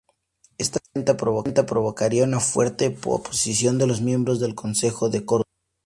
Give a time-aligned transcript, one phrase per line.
[0.57, 5.45] Esta venta provocaría una fuerte oposición de los miembros del concejo de Córdoba.